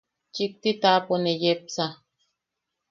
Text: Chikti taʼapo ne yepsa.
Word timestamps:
Chikti 0.33 0.71
taʼapo 0.81 1.13
ne 1.23 1.31
yepsa. 1.43 1.85